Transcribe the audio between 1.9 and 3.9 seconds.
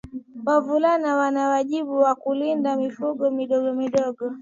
wa kulinda mifugo midogo